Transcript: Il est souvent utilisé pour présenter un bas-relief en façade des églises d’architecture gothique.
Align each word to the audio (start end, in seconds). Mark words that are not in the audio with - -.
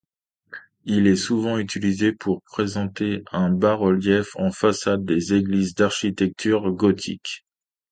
Il 0.85 1.05
est 1.05 1.15
souvent 1.15 1.59
utilisé 1.59 2.11
pour 2.11 2.41
présenter 2.41 3.21
un 3.31 3.51
bas-relief 3.51 4.29
en 4.35 4.49
façade 4.49 5.05
des 5.05 5.35
églises 5.35 5.75
d’architecture 5.75 6.71
gothique. 6.71 7.45